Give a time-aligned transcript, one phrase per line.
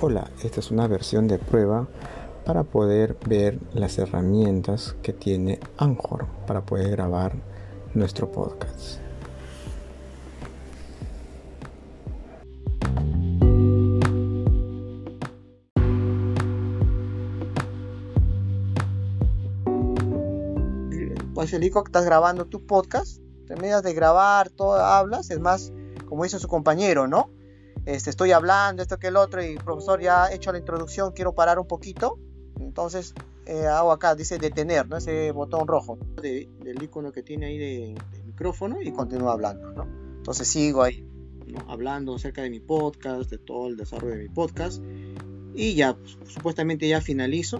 [0.00, 1.88] Hola, esta es una versión de prueba
[2.44, 7.32] para poder ver las herramientas que tiene Anchor para poder grabar
[7.94, 9.00] nuestro podcast.
[21.34, 25.72] Pues Felico, estás grabando tu podcast, terminas de grabar, todo hablas, es más,
[26.06, 27.36] como dice su compañero, ¿no?
[27.88, 31.34] Este, estoy hablando, esto que el otro, y profesor ya ha hecho la introducción, quiero
[31.34, 32.18] parar un poquito,
[32.60, 33.14] entonces
[33.46, 34.98] eh, hago acá, dice detener, ¿no?
[34.98, 39.72] ese botón rojo del icono que tiene ahí de, micrófono y continúo hablando.
[39.72, 39.84] ¿no?
[40.18, 41.02] Entonces sigo ahí
[41.66, 44.82] hablando acerca de mi podcast, de todo el desarrollo de mi podcast
[45.54, 47.58] y ya, pues, supuestamente ya finalizo